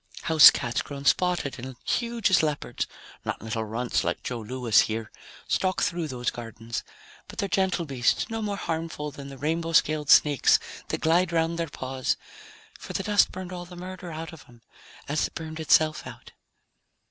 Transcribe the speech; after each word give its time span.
Housecats 0.23 0.81
grown 0.81 1.05
spotted 1.05 1.59
and 1.59 1.75
huge 1.85 2.31
as 2.31 2.41
leopards 2.41 2.87
(not 3.23 3.39
little 3.39 3.63
runts 3.65 4.03
like 4.03 4.23
Joe 4.23 4.39
Louis 4.39 4.81
here) 4.81 5.11
stalk 5.47 5.83
through 5.83 6.07
those 6.07 6.31
gardens. 6.31 6.83
But 7.27 7.37
they're 7.37 7.47
gentle 7.47 7.85
beasts, 7.85 8.27
no 8.27 8.41
more 8.41 8.57
harmful 8.57 9.11
than 9.11 9.29
the 9.29 9.37
rainbow 9.37 9.73
scaled 9.73 10.09
snakes 10.09 10.57
that 10.87 11.01
glide 11.01 11.31
around 11.31 11.57
their 11.57 11.69
paws, 11.69 12.17
for 12.79 12.93
the 12.93 13.03
dust 13.03 13.31
burned 13.31 13.51
all 13.53 13.65
the 13.65 13.75
murder 13.75 14.11
out 14.11 14.33
of 14.33 14.47
them, 14.47 14.63
as 15.07 15.27
it 15.27 15.35
burned 15.35 15.59
itself 15.59 16.07
out. 16.07 16.31